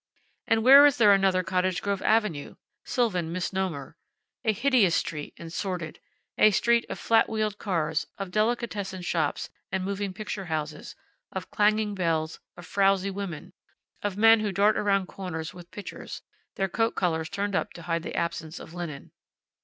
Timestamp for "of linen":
18.59-19.11